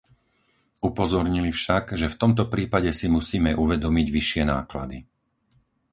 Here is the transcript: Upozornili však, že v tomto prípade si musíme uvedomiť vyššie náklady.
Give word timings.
Upozornili 0.89 1.49
však, 1.59 1.83
že 1.99 2.07
v 2.09 2.17
tomto 2.21 2.43
prípade 2.53 2.89
si 2.99 3.05
musíme 3.17 3.51
uvedomiť 3.65 4.07
vyššie 4.17 4.43
náklady. 4.53 4.99